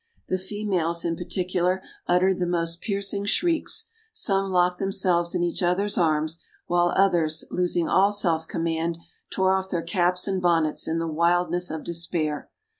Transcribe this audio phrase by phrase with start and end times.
[0.29, 5.95] The females, in particular, uttered the most piercing shrieks; some locked themselves in each others
[5.95, 8.97] arms, while others, losing all self command,
[9.29, 12.49] tore off their caps and bonnets, in the wildness of despair.